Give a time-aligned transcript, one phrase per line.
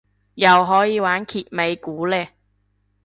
[0.33, 2.31] 又可以玩揭尾故嘞